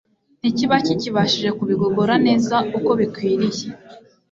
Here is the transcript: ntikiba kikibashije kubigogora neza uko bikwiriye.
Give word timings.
ntikiba 0.39 0.75
kikibashije 0.85 1.49
kubigogora 1.57 2.13
neza 2.27 2.55
uko 2.77 2.91
bikwiriye. 2.99 3.65